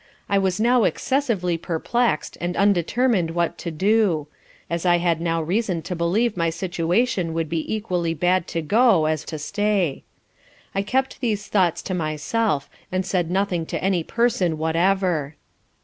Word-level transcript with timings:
I 0.27 0.39
was 0.39 0.59
now 0.59 0.83
excessively 0.83 1.59
perplexed, 1.59 2.35
and 2.41 2.57
undetermined 2.57 3.29
what 3.29 3.59
to 3.59 3.69
do; 3.69 4.25
as 4.67 4.83
I 4.83 4.97
had 4.97 5.21
now 5.21 5.43
reason 5.43 5.83
to 5.83 5.95
believe 5.95 6.35
my 6.35 6.49
situation 6.49 7.35
would 7.35 7.47
be 7.47 7.71
equally 7.71 8.15
bad 8.15 8.47
to 8.47 8.63
go, 8.63 9.05
as 9.05 9.23
to 9.25 9.37
stay. 9.37 10.01
I 10.73 10.81
kept 10.81 11.21
these 11.21 11.45
thoughts 11.45 11.83
to 11.83 11.93
myself, 11.93 12.67
and 12.91 13.05
said 13.05 13.29
nothing 13.29 13.63
to 13.67 13.83
any 13.83 14.03
person 14.03 14.57
whatever. 14.57 15.35